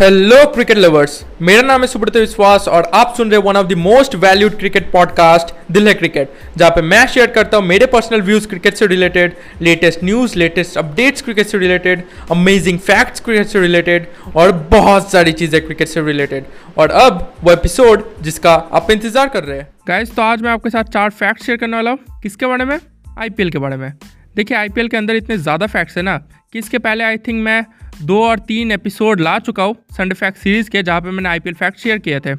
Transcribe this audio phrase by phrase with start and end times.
[0.00, 1.12] Hello cricket lovers
[1.42, 4.90] मेरा नाम है सुब्रत विश्वास और आप सुन रहे one of the most valued cricket
[4.92, 8.86] podcast दिल है क्रिकेट जहाँ पे मैं शेयर करता हूँ मेरे पर्सनल व्यूज़ क्रिकेट से
[8.86, 15.10] related latest news latest updates cricket से रिलेटेड अमेजिंग फैक्ट्स क्रिकेट से रिलेटेड और बहुत
[15.12, 16.44] सारी चीज़ें क्रिकेट से रिलेटेड
[16.78, 20.70] और अब वो एपिसोड जिसका आप इंतज़ार कर रहे हैं। गाइज़ तो आज मैं आपके
[20.70, 22.78] साथ चार फैक्ट शेयर करने वाला हूँ। किसके बारे में?
[23.18, 23.92] आईपीएल के बारे में।
[24.36, 26.16] देखिए आईपीएल के अंदर इतने ज़्यादा फैक्ट्स है ना
[26.52, 27.64] कि इसके पहले आई थिंक मैं
[28.02, 31.38] दो और तीन एपिसोड ला चुका हूँ संडे फैक्ट सीरीज़ के, जहाँ पे मैंने आई
[31.40, 32.32] फैक्ट शेयर किए थे।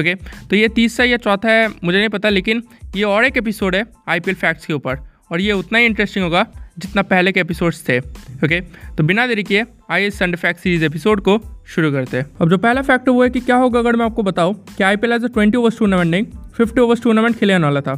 [0.00, 2.62] ओके तो ये तीसरा या चौथा है, मुझे नहीं पता, लेकिन
[2.96, 4.96] ये और एक एपिसोड है आईपीएल फैक्ट्स के ऊपर,
[5.32, 6.46] और ये उतना ही इंटरेस्टिंग होगा
[6.78, 8.60] जितना पहले के एपिसोड्स थे। ओके
[8.96, 12.58] तो बिना देरी किए, आइए संडे फैक्ट सीरीज़ एपिसोड को शुरू करते हैं। अब जो
[12.58, 15.12] पहला फैक्ट वो है कि क्या होगा, अगर मैं आपको बताऊँ कि I P L
[15.12, 16.24] as a twenty overs tournament नहीं
[16.56, 17.94] फिफ्टी ओवर्स टूर्नामेंट खेलने वाला था।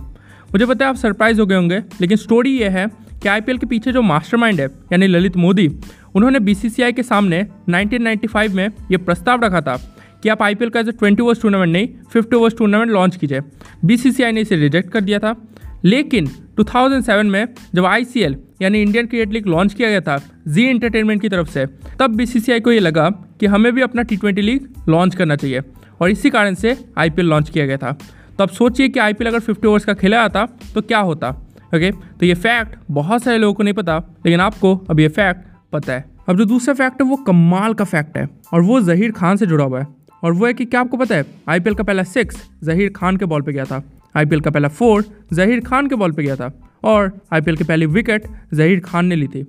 [0.47, 2.87] मुझे पता है आप सरप्राइज़ हो गए होंगे, लेकिन स्टोरी ये है
[3.23, 5.77] कि IPL के पीछे जो मास्टरमाइंड है, यानी ललित मोदी,
[6.15, 10.89] उन्होंने बीसीसीआई के सामने 1995 में ये प्रस्ताव रखा था कि आप आईपीएल का एज
[10.89, 13.41] ट्वेंटी ओवर्स टूर्नामेंट नहीं, फिफ्टी ओवर्स टूर्नामेंट लॉन्च कीजिए।
[13.85, 13.97] बी
[14.33, 15.49] ने इसे रिजेक्ट कर दिया था।
[15.85, 21.23] लेकिन 2007 में जब आईसीएल यानी इंडियन क्रिकेट लीग लॉन्च किया गया था जी एंटरटेनमेंट
[21.23, 21.67] की तरफ़ से,
[22.01, 25.61] तब बीसीसीआई को ये लगा कि हमें भी अपना टी लीग लॉन्च करना चाहिए,
[26.01, 27.93] और इसी कारण से आईपीएल लॉन्च किया गया था।
[28.39, 31.46] तो अब सोचिए कि आईपीएल अगर फिफ्टी ओवर्स का खेला जाता तो क्या होता?
[31.77, 35.45] ओके तो ये फैक्ट बहुत सारे लोगों को नहीं पता, लेकिन आपको अब ये फैक्ट
[35.73, 39.13] पता है। अब जो दूसरा फैक्ट है, वो कमाल का फैक्ट है, और वो जहीर
[39.13, 39.87] खान से जुड़ा हुआ है।
[40.23, 43.25] और वो है कि क्या आपको पता है आईपीएल का पहला सिक्स जहीर खान के
[43.25, 43.83] बॉल पे गया था।
[44.15, 46.53] आईपीएल का पहला फोर जहीर खान के बॉल पे गया था।
[46.85, 49.43] और आईपीएल की पहली विकेट जहीर खान ने ली थी।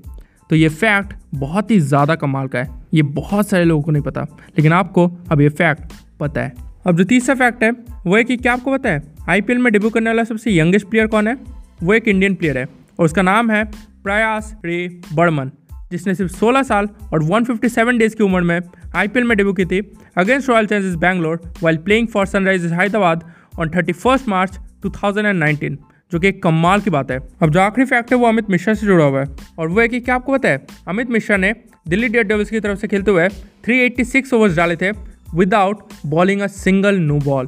[0.49, 4.03] तो ये फैक्ट बहुत ही ज़्यादा कमाल का है। ये बहुत सारे लोगों को नहीं
[4.03, 4.21] पता,
[4.57, 6.53] लेकिन आपको अब ये फैक्ट पता है।
[6.87, 7.71] अब जो तीसरा फैक्ट है,
[8.05, 11.07] वो है कि क्या आपको पता है आईपीएल में डेब्यू करने वाला सबसे यंगेस्ट प्लेयर
[11.07, 11.37] कौन है?
[11.83, 12.65] वो एक इंडियन प्लेयर है
[12.99, 13.63] और उसका नाम है
[14.03, 15.51] प्रयास रे बर्मन,
[15.91, 18.59] जिसने सिर्फ़ 16 साल और 157 डेज़ की उम्र में
[18.95, 19.79] आईपीएल में डेब्यू की थी
[20.17, 23.23] against royal challengers Bangalore while playing for sunrisers Hyderabad
[23.59, 23.93] on thirty
[24.27, 25.77] March 2019
[26.11, 28.73] जो कि एक कमाल की बात है। अब जो आखिरी फैक्ट है वो अमित मिश्रा
[28.73, 29.25] से जुड़ा हुआ है
[29.59, 31.53] और वो है कि क्या आपको पता है, अमित मिश्रा ने
[31.87, 33.27] दिल्ली डेयर डेविल्स की तरफ़ से खेलते हुए
[33.69, 34.91] 386 ओवर्स डाले थे
[35.35, 37.47] without bowling a single no ball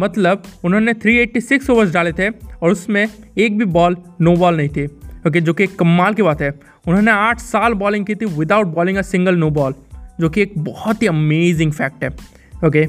[0.00, 3.06] मतलब उन्होंने 386 ओवर्स डाले थे और उसमें
[3.38, 4.84] एक भी बॉल नो बॉल नहीं थी।
[5.28, 6.50] ओके जो कि एक कमाल की बात है।
[6.86, 9.74] उन्होंने आठ साल बॉलिंग की थी without bowling a single no ball
[10.20, 12.10] जो कि एक बहुत ही अमेजिंग फैक्ट है।
[12.66, 12.86] ओके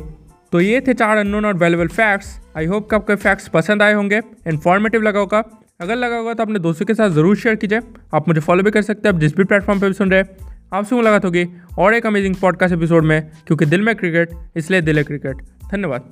[0.52, 3.94] तो ये थे चार अननोन और वैल्यूबल फैक्ट्स आई होप कि आपको फैक्ट्स पसंद आए
[3.94, 5.44] होंगे। इन्फॉर्मेटिव लगा होगा।
[5.82, 7.80] अगर लगा होगा तो अपने दोस्तों के साथ ज़रूर शेयर कीजिए।
[8.14, 10.20] आप मुझे फॉलो भी कर सकते हैं। आप जिस भी प्लेटफॉर्म पर भी सुन रहे
[10.20, 11.46] हैं, आपसे मुलाकात होगी
[11.80, 15.42] और एक अमेजिंग पॉडकास्ट एपिसोड में, क्योंकि दिल में क्रिकेट इसलिए दिल है क्रिकेट
[15.72, 16.12] धन्यवाद।